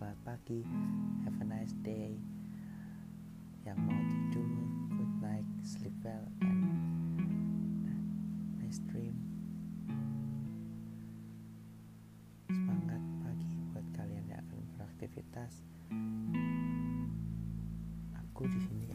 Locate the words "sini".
18.72-18.88